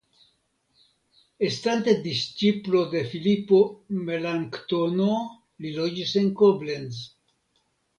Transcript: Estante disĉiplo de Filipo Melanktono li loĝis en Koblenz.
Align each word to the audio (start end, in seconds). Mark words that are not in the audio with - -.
Estante 1.47 1.93
disĉiplo 2.07 2.83
de 2.95 3.03
Filipo 3.13 3.63
Melanktono 4.11 5.15
li 5.23 5.79
loĝis 5.81 6.21
en 6.25 6.37
Koblenz. 6.45 7.09